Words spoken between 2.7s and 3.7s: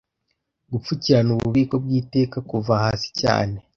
hasi cyane